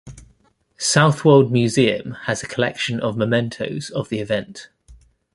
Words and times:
Southwold 0.79 1.51
Museum 1.51 2.13
has 2.23 2.41
a 2.41 2.47
collection 2.47 2.99
of 2.99 3.15
mementos 3.17 3.91
of 3.91 4.09
the 4.09 4.17
event. 4.17 4.67